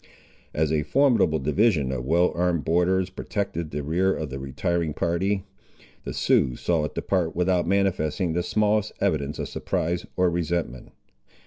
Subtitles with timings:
[0.51, 5.43] As a formidable division of well armed borderers protected the rear of the retiring party,
[6.05, 10.91] the Siouxes saw it depart without manifesting the smallest evidence of surprise or resentment.